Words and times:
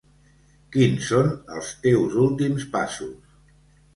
Quins 0.75 1.09
són 1.09 1.27
els 1.57 1.69
teus 1.83 2.17
últims 2.23 2.65
passos? 2.77 3.15